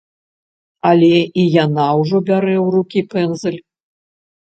[0.91, 1.09] Але
[1.41, 3.61] і яна ўжо бярэ ў рукі пэндзаль.